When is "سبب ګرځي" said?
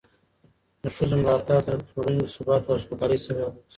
3.25-3.59